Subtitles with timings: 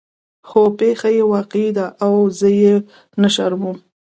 [0.47, 2.73] خو پېښه يې واقعي ده او زه یې
[3.21, 3.77] نشروم.